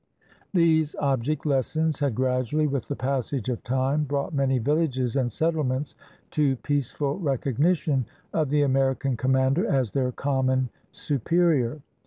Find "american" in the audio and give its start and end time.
8.63-9.15